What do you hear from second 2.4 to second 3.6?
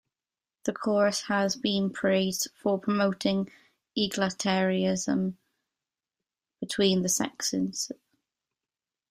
for promoting